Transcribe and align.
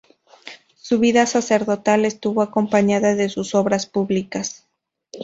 Su 0.77 0.97
vida 0.97 1.27
sacerdotal 1.27 2.05
estuvo 2.05 2.41
acompañada 2.41 3.13
de 3.13 3.29
sus 3.29 3.53
obras 3.53 3.85
públicas. 3.85 4.67